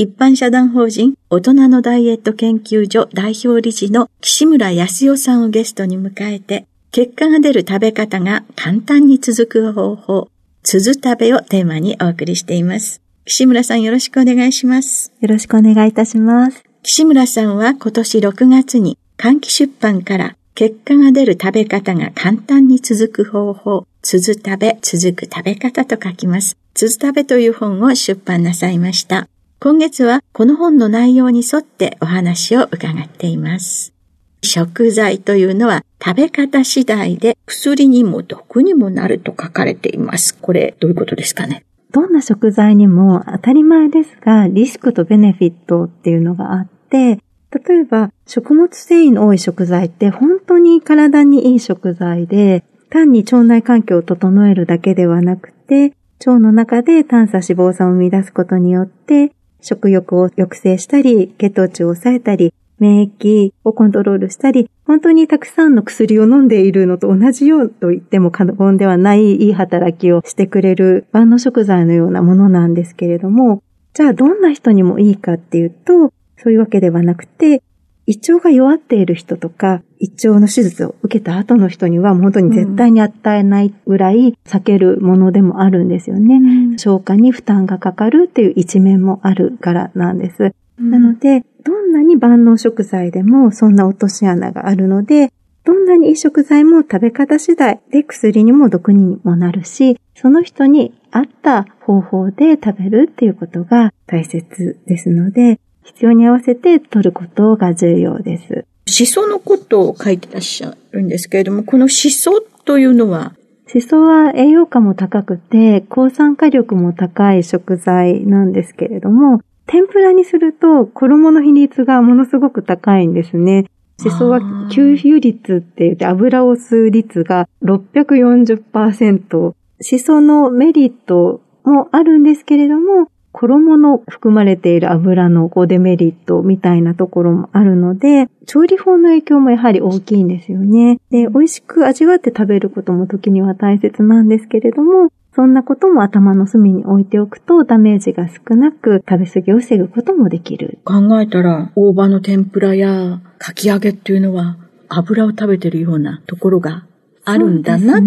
[0.00, 10.28] 一般社団法人大人のダイエット研究所代表理事の岸村康代さんをゲストに迎えて、結果が出る食べ方が簡単に続く方法、
[10.62, 13.02] つづ食べをテーマにお送りしています。
[13.24, 15.12] 岸村さんよろしくお願いします。
[15.18, 16.62] よろしくお願いいたします。
[16.84, 26.56] 岸村さんは今年6月に換気出版から結果が出る食べ方が簡単に続く方法、つづ食べ、続く食べ方と書きます。
[26.74, 29.28] つづ食べという本を出版なさいました。
[29.60, 33.92] 今月はこの本の内容に沿ってお話を伺っています。
[34.40, 40.38] 食材というのは食べ方次第で薬にも毒にもなると書かれています。
[40.38, 41.64] これどういうことですかね？
[41.90, 47.18] どんな食材にも当たり前ですが、リスクとベネフィットっていうのがあって、
[47.50, 73.62] 例えば食物繊維の多い食材って本当に体にいい食材で、単に腸内環境を整えるだけではなくて、腸の中で炭素脂肪酸を生み出すことによって、食欲を抑制したり、血糖値を抑えたり、免疫をコントロールしたり、本当にたくさんの薬を飲んでいるのと同じようと言っても過言ではないいい働きをしてくれる万能食材のようなものなんですけれども、
[73.94, 77.62] じゃあどんな人にもいいかっていうと、そういうわけではなくて、
[78.08, 86.36] 胃腸が弱っている人とか、胃腸の手術を受けた後の人には本当に絶対に与えないぐらい避けるものでもあるんですよね。
[86.36, 86.38] う
[86.74, 90.54] ん、消化に負担がかかるっていう一面もあるからなんです。
[90.80, 95.30] なので、どんなに万能食材でもそんな落とし穴があるので、
[95.64, 108.64] どんなにいい食材も食べ方次第で薬にも毒にもなるし、その人に合った方法で食べるっていうことが大切ですので、必要に合わせて取ることが重要です。
[108.86, 113.34] シソのことを書いてらっしゃるんですけれども、このシソというのは？
[113.66, 123.66] シソは栄養価も高くて、抗酸化力も高い食材なんですけれども、天ぷらにすると衣の比率がものすごく高いんですね。
[124.00, 124.38] シソは
[124.70, 129.54] 吸油率って言って油を吸う率が640%。
[129.80, 140.98] シソのメリットもあるんですけれども、衣の含まれている油のデメリットみたいなところもあるので、調理法の影響もやはり大きいんですよね。
[141.10, 150.78] で、美味しく味わって食べることも時には大切なんですけれども、そんなことも頭の隅に置いておくとダメージが少なく食べ過ぎを防ぐこともできる。
[150.82, 154.56] 考えたら、大葉の天ぷらやかき揚げっていうのは
[154.88, 156.86] 油を食べてるようなところが
[157.24, 158.00] あるんだな、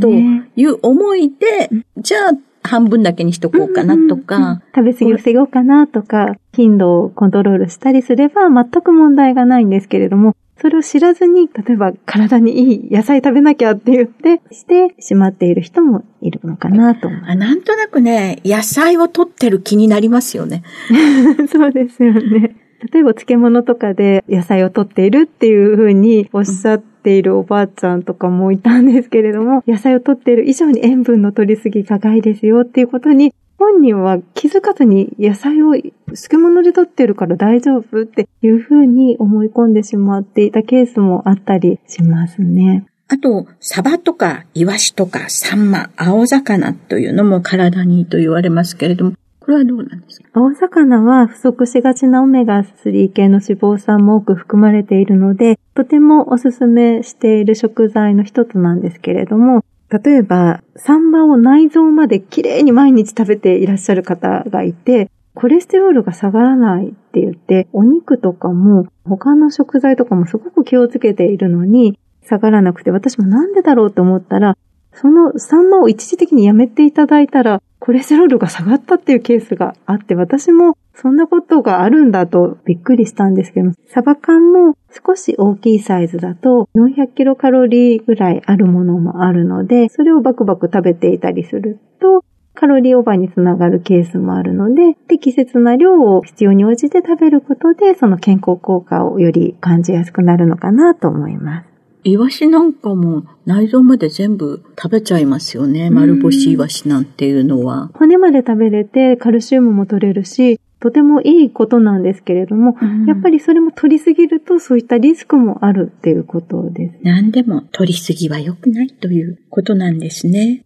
[0.00, 1.68] という思いで、
[1.98, 17.36] じゃあ半分だけにしとこうかなとか、食べ過ぎを防ごうかなとか、頻度をコントロールしたりすれば全く問題がないんですけれども、それを知らずに、例えば体にいい野菜食べなきゃって言って、してしまっている人もいるのかなと思います。
[17.36, 20.64] なんとなくね、野菜を取ってる気になりますよね。
[21.50, 22.56] そうですよね。
[22.92, 42.86] 例えば漬物とかで野菜を取っているっていうふうにおっしゃってっているおばあちゃんとかもいたんですけれども、 野菜を取っている以上に塩分の取りすぎが害ですよっていうことに本人は気づかずに野菜を漬物で取ってるから大丈夫っていうふうに思い込んでしまっていたケースもあったりしますね。
[43.08, 49.12] あと、サバとかイワシとかサンマ、青魚というのも体にいいと言われますけれども、
[49.48, 50.28] これはどうなんですか？
[50.34, 74.58] 青魚は不足しがちなオメガ3系の脂肪酸も多く含まれているので、とてもおすすめしている食材の一つなんですけれども、例えば、サンマを内臓まできれいに毎日食べていらっしゃる方がいて、コレステロールが下がらないって言って、お肉とかも他の食材とかもすごく気をつけているのに下がらなくて、私もなんでだろうと思ったら、
[74.92, 101.77] そのサンマを一時的にやめていただいたら、コレステロールが下がったっていうケースがあって、私もそんなことがあるんだとびっくりしたんですけど、サバ缶も少し大きいサイズだと400キロカロリーぐらいあるものもあるので、それをバクバク食べていたりすると、カロリーオーバーにつながるケースもあるので、適切な量を必要に応じて食べることで、その健康効果をより感じやすくなるのかなと思います。
[102.08, 105.90] イワシなんかも内臓まで全部食べちゃいますよね。
[105.90, 107.90] 丸干しイワシなんていうのは。
[107.94, 116.98] 骨まで食べれてカルシウムも取れるし、とてもいいことなんですけれども、うん、やっぱりそれも取りすぎるとそういったリスクもあるっていうことです。
[117.02, 120.64] 何でも取りすぎは良くないということなんですね。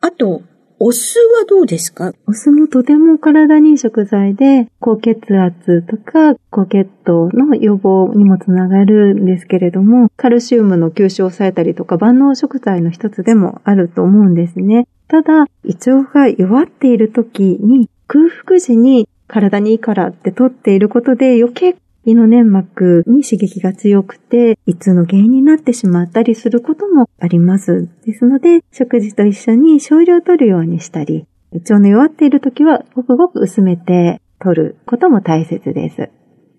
[0.00, 0.42] あと、
[0.86, 2.12] お酢はどうですか？
[2.26, 14.86] お酢もとても体にいい食材で、高血圧とか高血糖の予防にもつながるんですけれども、カルシウムの吸収を抑えたりとか万能食材の一つでもあると思うんですね。
[15.08, 21.76] ただ、胃腸が弱っている時に空腹時に体にいいからって取っていることで余計
[22.06, 27.88] 胃の粘膜に刺激が強くて、胃痛の原因になってしまったりすることもあります。
[28.04, 36.10] ですので、食事と一緒に少量取るようにしたり、胃腸の弱っている時はごくごく薄めて取ることも大切です。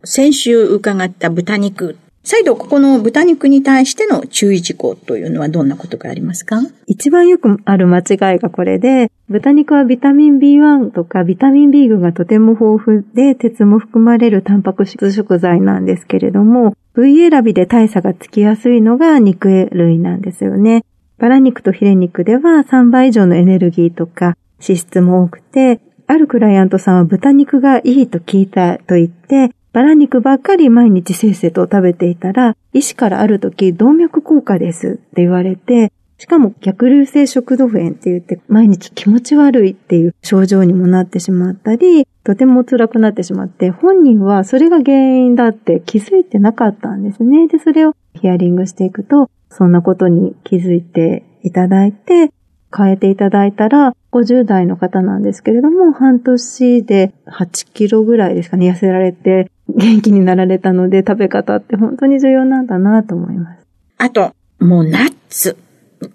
[0.04, 6.60] 先週伺った豚肉再度ここの豚肉に対しての注意事項というのはどんなことがありますか？
[6.88, 20.83] 一番よくある間違いがこれで、豚肉はビタミン B1 とかビタミン B 群がとても豊富で鉄も含まれるタンパク質食材なんですけれども、部位選びで大差がつきやすいのが肉類なんですよね。
[21.19, 47.50] バラ肉とヒレ肉では3倍以上のエネルギーとか脂質も多くて、あるクライアントさんは豚肉がいいと聞いたと言って、バラ肉ばっかり毎日せっせと食べていたら、医師からある時動脈硬化ですって言われて、しかも逆流性食道炎って言って毎日気持ち悪いっていう症状にもなってしまったり、とても辛くなってしまって、本人はそれが原因だって気づいてなかったんですね。
[47.50, 52.31] で、それをヒアリングしていくと、そんなことに気づいていただいて、
[52.75, 63.66] 変えていただいたら、50代の方なんですけれども、半年で8キロぐらいですかね、痩せられて元気になられたので、食べ方って本当に重要なんだなと思います。
[63.98, 65.57] あと、もうナッツ。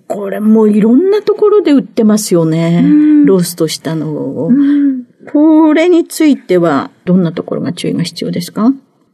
[0.07, 2.83] これもういろんなところで売ってますよね。
[3.25, 4.51] ローストしたのを。
[5.33, 8.73] これについては、どんなところが注意が必要ですか？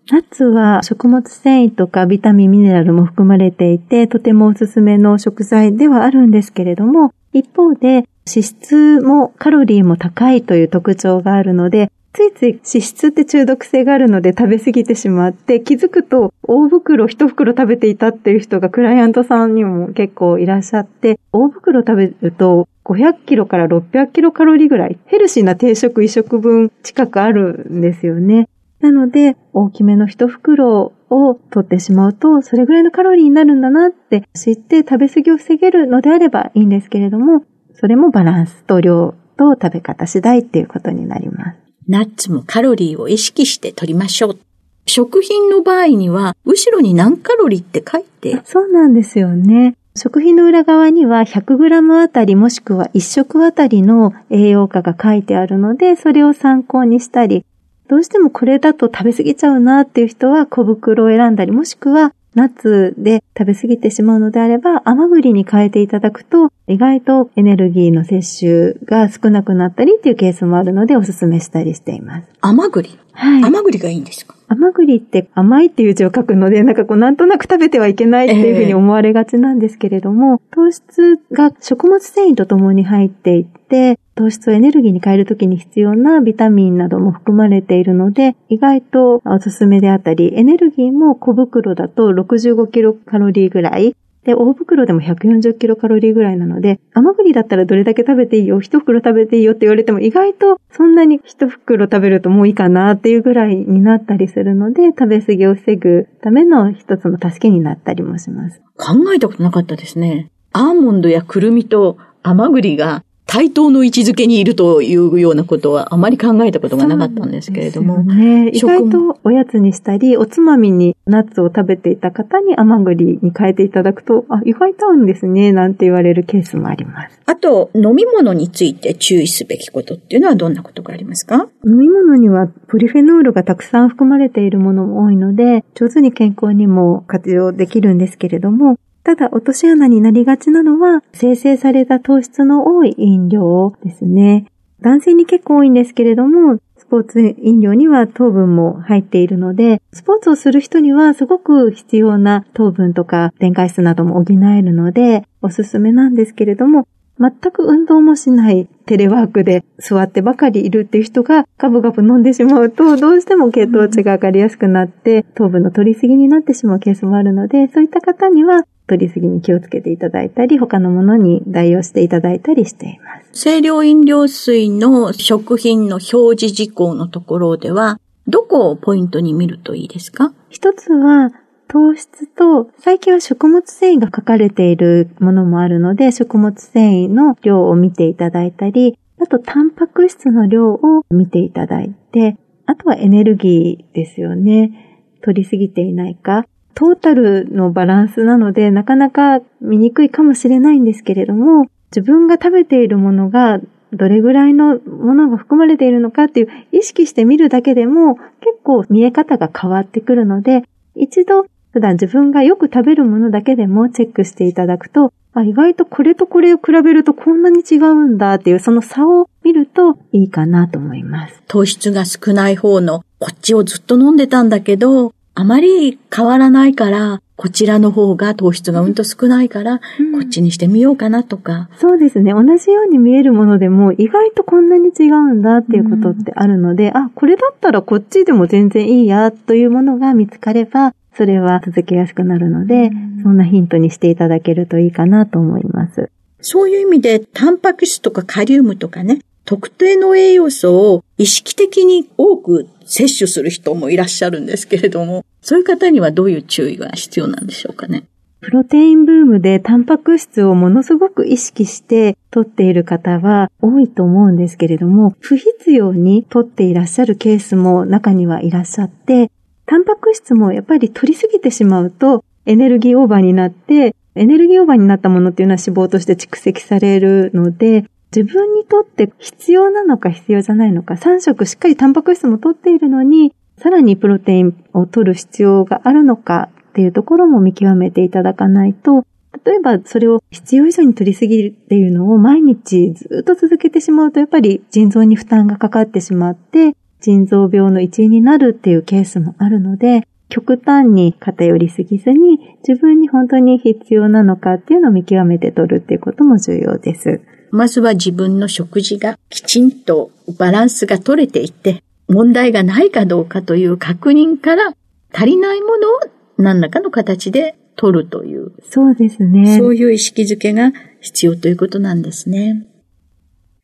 [0.08, 28.48] ナッツは食物繊維とかビタミン、ミネラルも含まれていて、とてもおすすめの食材ではあるんですけれども、一方で脂質もカロリーも高いという特徴があるので、ついつい脂質って中毒性があるので食べ過ぎてしまって、気づくと大袋一袋食べていたっていう人がクライアントさんにも結構いらっしゃって、大袋食べると500キロから600キロカロリーぐらい、ヘルシーな定食一食分近くあるんですよね。
[28.86, 37.44] なので、大きめの一袋を取ってしまうと、それぐらいのカロリーになるんだなって知って食べ過ぎを防げるのであればいいんですけれども、
[37.74, 41.58] それもバランスと量と食べ方次第っていうことになります。
[41.88, 44.38] ナッツもカロリーを意識して取りましょう。
[44.86, 48.40] 食品の場合には、後ろに何カロリーって書いて。
[48.44, 49.74] そうなんですよね。
[49.96, 57.44] 食品の裏側には 100g あたりもしくは1食あたりの栄養価が書いてあるので、それを参考にしたり、
[57.88, 72.28] どうしてもこれだと食べ過ぎちゃうなっていう人は小袋を選んだり、もしくはナッツで食べ過ぎてしまうのであれば、甘栗に変えていただくと、意外とエネルギーの摂取が少なくなったりっていうケースもあるので、お勧めしたりしています。
[72.42, 72.98] 甘栗？
[73.12, 73.44] はい。
[73.44, 74.35] 甘栗がいいんですか？
[74.48, 93.94] 甘栗って甘いっていう字を書くので、なんかこうなんとなく食べてはいけないっていうふうに思われがちなんですけれども、えー、糖質が食物繊維とともに入っていって、糖質をエネルギーに変えるときに必要なビタミンなども含まれているので、意外とおすすめであったり、エネルギーも小袋だと65キロカロリーぐらい、
[94.26, 108.60] で、大袋でも140キロカロリーぐらいなので、甘栗だったらどれだけ食べていいよ、一袋食べていいよって言われても意外とそんなに一袋食べるともういいかなっていうぐらいになったりするので、食べ過ぎを防ぐための一つの助けになったりもします。
[108.76, 110.28] 考えたことなかったですね。
[110.52, 118.02] アーモンドやくるみと甘栗が対等の位置づけにいるというようなことはあまり考えたことがなかったんですけれども。
[118.02, 127.20] ね、意外とおやつにしたり、おつまみにナッツを食べていた方に甘栗に変えていただくと、あ、意外と合うんですね、なんて言われるケースもあります。
[127.26, 131.48] あと、飲み物について注意すべきことっていうのはどんなことがありますか？
[131.66, 144.46] 飲み物にはポリフェノールがたくさん含まれているものも多いので、上手に健康にも活用できるんですけれども、ただ、落とし穴になりがちなのは、生成された糖質の多い飲料ですね。
[144.80, 156.88] 男性に結構多いんですけれども、スポーツ飲料には糖分も入っているので、スポーツをする人にはすごく必要な糖分とか電解質なども補えるので、おすすめなんですけれども、
[157.20, 173.42] 全く運動もしないテレワークで座ってばかりいるっていう人がガブガブ飲んでしまうと、どうしても血糖値が上がりやすくなって、糖分の取りすぎになってしまうケースもあるので、そういった方には取りすぎに気をつけていただいたり、他のものに代用していただいたりしています。
[173.42, 180.32] 清涼飲料水の食品の表示事項のところでは、どこをポイントに見るといいですか？
[180.48, 181.30] 一つは、
[181.68, 190.78] 糖質と、最近は食物繊維が書かれているものもあるので、食物繊維の量を見ていただいたり、あと、タンパク質の量を
[191.10, 195.02] 見ていただいて、あとはエネルギーですよね。
[195.22, 196.46] 取りすぎていないか。
[196.76, 203.60] トータルのバランスなので、なかなか見にくいかもしれないんですけれども、自分が食べているものが
[203.94, 208.26] どれぐらいのものが含まれているのかっていう意識してみるだけでも結
[208.62, 210.64] 構見え方が変わってくるので、
[210.94, 221.42] 一度普段自分がよく食べるものだけでもチェックしていただくと、あ意外とこれとこれを比べるとこんなに違うんだっていうその差を見るといいかなと思います。
[221.46, 231.68] 糖質が少ない方のこっちをずっと飲んでたんだけど、あまり変わらないから、こちらの方が糖質がうんと少ないから、うん、こっちにしてみようかなとか。
[231.76, 232.32] そうですね。
[232.32, 246.08] 同じように見えるものでも、意外とこんなに違うんだっていうことってあるので、うん、あ、これだったらこっちでも全然いいやというものが見つかれば、それは続けやすくなるので、うん、そんなヒントにしていただけるといいかなと思います。
[246.40, 258.04] そういう意味で、タンパク質とかカリウムとかね、特定の栄養素を意識的に多く摂取する人もいらっしゃるんですけれども、そういう方にはどういう注意が必要なんでしょうかね？
[258.40, 269.30] プロテインブームでタンパク質をものすごく意識して取っている方は多いと思うんですけれども、不必要に取っていらっしゃるケースも中にはいらっしゃって、
[269.64, 277.84] タンパク質もやっぱり取りすぎてしまうとエネルギーオーバーになって、エネルギーオーバーになったものっていうのは脂肪として蓄積されるので、
[278.14, 289.06] 自分にとって必要なのか必要じゃないのか、3食しっかりタンパク質も取っているのに、さらにプロテインを取る必要があるのかっていうところも見極めていただかないと、
[289.44, 307.20] 例えばそれを必要以上に取りすぎるっていうのを毎日ずっと続けてしまうと、やっぱり腎臓に負担がかかってしまって、腎臓病の一因になるっていうケースもあるので、極端に偏りすぎずに、自分に本当に必要なのかっていうのを見極めて取るっていうことも重要です。
[307.50, 314.74] まずは自分の食事がきちんとバランスが取れていて、問題がないかどうかという確認から
[315.12, 316.00] 足りないものを
[316.38, 318.52] 何らかの形で取るという。
[318.70, 319.58] そうですね。
[319.58, 322.66] そういう意識づけが必要ということなんですね。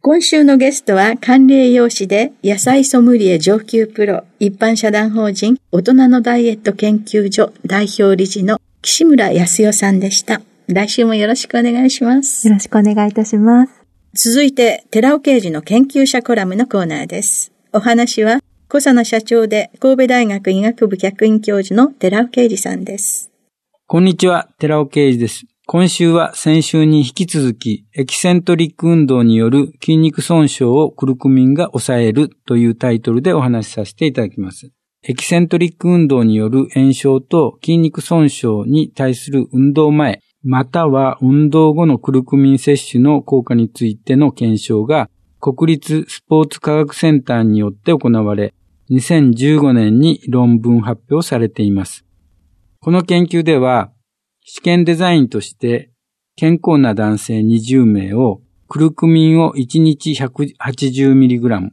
[0.01, 10.43] 今週のゲストは管理栄養士で野菜ソムリエ上級プロ一般社団法人大人のダイエット研究所代表理事の岸村康代さんでした。
[10.73, 12.49] 来週もよろしくお願いします。
[12.49, 13.73] よろしくお願いいたします。
[14.15, 17.53] 続いて、寺尾刑事の研究者コラムのコーナーです。
[17.73, 23.31] お話は、小佐野社長で神戸大学医学部客員教授の寺尾啓二さんです。
[23.87, 25.45] こんにちは、寺尾啓二です。
[25.67, 34.71] 今週は先週に引き続き、エキセントリック運動による筋肉損傷をクルクミンが抑えるというタイトルでお話しさせていただきます。
[35.05, 45.09] エキセントリック運動による炎症と筋肉損傷に対する運動前、または運動後のクルクミン摂取の効果についての検証が
[45.41, 48.55] 国立スポーツ科学センターによって行われ、
[48.91, 52.05] 2015年に論文発表されています。
[52.81, 53.93] この研究では、
[54.45, 55.93] 試験デザインとして
[56.35, 61.71] 健康な男性20名をクルクミンを1日 180mg、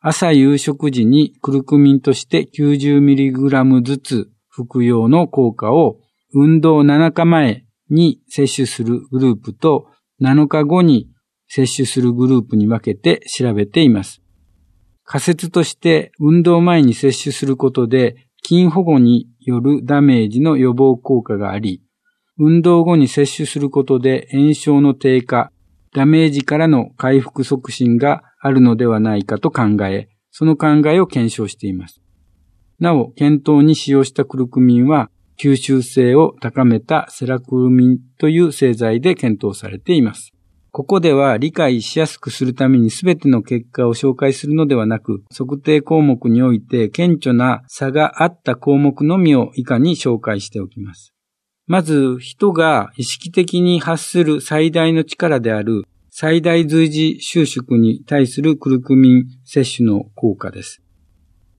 [0.00, 5.98] 朝夕食時にクルクミンとして 90mg ずつ服用の効果を
[6.32, 9.86] 運動7日前に接種するグループと
[10.22, 11.08] 7日後に
[11.48, 14.22] 接種するグループに分けて調べています。
[15.04, 21.82] 仮説として運動前に接種することで筋保護によるダメージの予防効果があり、
[22.38, 25.52] 運動後に接種することで炎症の低下、
[25.92, 32.00] ダメージからの回復促進があるのではないかと考え、その考えを検証しています。
[32.78, 40.34] なお、検討に使用したクルクミンは、吸収性を高めたセラクルミンという製剤で検討されています。
[40.70, 51.14] ここでは理解しやすくするために全ての結果を紹介するのではなく、測定項目において顕著な差があった項目のみを以下に紹介しておきます。
[51.66, 60.82] まず、人が意識的に発する最大の力である最大随時収縮に対するクルクミン摂取の効果です。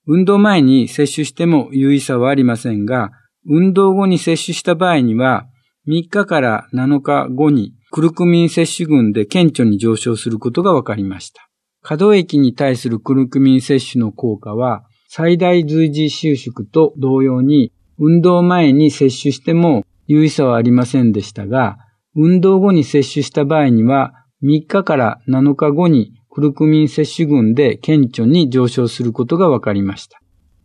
[0.06, 3.12] 運動前に摂取しても有意差はありませんが、
[3.48, 5.48] 運動後に摂取した場合には、
[5.88, 11.50] 3日から7日後にクルクミン摂取群で顕著に上昇することが分かりました。
[11.82, 21.78] 可動域に対するクルクミン摂取の効果は、最大随時収縮と同様に、運動前に摂取しても有意差はありませんでしたが、
[22.16, 30.21] 運動後に摂取した場合には、3日から7日後にクルクミン摂取群で顕著に上昇することが分かりました。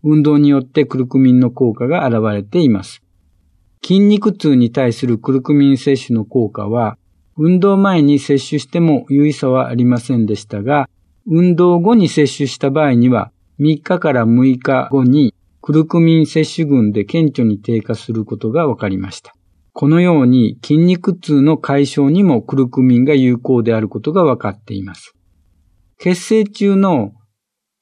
[0.08, 3.02] 運動によってクルクミンの効果が現れています。
[3.84, 6.96] 筋肉痛に対するクルクミン摂取の効果は、
[7.36, 10.88] 運動前に接種しても有意差はありませんでしたが、
[11.26, 19.34] 運動後に接種した場合には、3日から6日後にクルクミン摂取群で顕著に低下することが分かりました。
[19.72, 25.16] このように筋肉痛の解消にもクルクミンが有効であることが分かっています。
[25.98, 27.12] 血清中の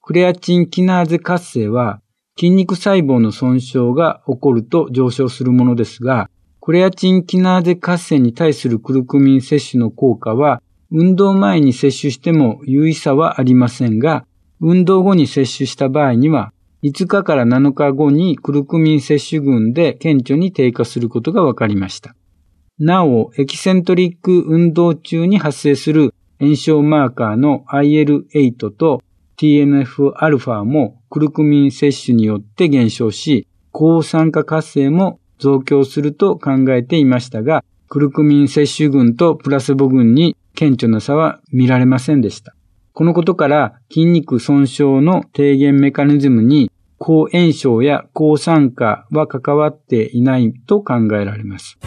[0.01, 2.01] クレアチンキナーゼ活性は
[2.37, 6.29] 筋肉細胞の損傷が起こると上昇するものですが、
[6.61, 14.27] クレアチンキナーゼ活性に対するクルクミン摂取の効果は、運動前に摂取しても有意差はありませんが、
[14.61, 22.17] 運動後に摂取した場合には、5日から7日後にクルクミン摂取群で顕著に低下することが分かりました。
[22.79, 29.01] なお、エキセントリック運動中に発生する炎症マーカーの IL8 と
[29.37, 42.57] TNF-α もクルクミン摂取によって減少し、抗酸化活性も増強すると考えていましたが、クルクミン摂取群とプラセボ群に顕著な差は見られませんでした。
[42.95, 51.79] このことから筋肉損傷の低減メカニズムに抗炎症や抗酸化は関わっていないと考えられます。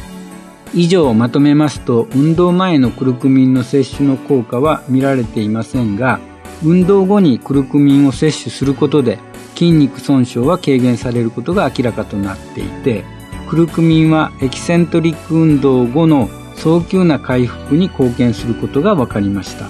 [0.74, 6.22] 以上をまとめますと、運動前のクルクミンの摂取の効果は見られていませんが、
[6.64, 9.20] 運動後にクルクミンを摂取することで
[9.54, 13.04] 筋肉損傷は軽減されることが明らかとなっていて、
[13.50, 19.70] クルクミンはエキセントリック運動後の早急な回復に貢献することが分かりました。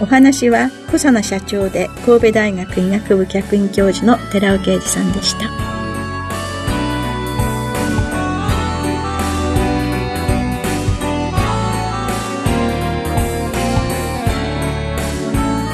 [0.00, 5.77] お話は小佐奈社長で神戸大学医学部客員教授の寺尾啓二さんでした。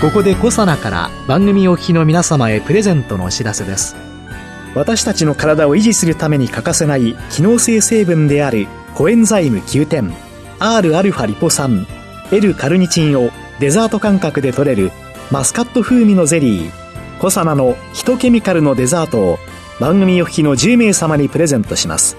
[0.05, 3.97] ここで小佐奈から番組お聞きの皆様へプレゼントのお知らせです。
[4.75, 10.13] 私たちの体を維持するために欠かせない機能性成分であるコエンザイム9点
[10.59, 11.87] Rα リポ酸
[12.31, 14.93] L カルニチンをデザート感覚で取れる
[15.31, 16.71] マスカット風味のゼリー
[17.19, 19.39] コサナのヒトケミカルのデザートを
[19.81, 22.19] 番組お聞きの10名様にプレゼントします。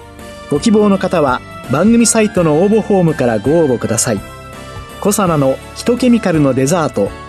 [0.50, 4.20] ご希望の方は番組サイトの応募フォームからご応募ください。
[5.00, 7.12] コサナのヒトケミカルのデザート